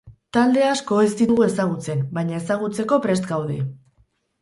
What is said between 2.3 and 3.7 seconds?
ezagutzeko prest gaude.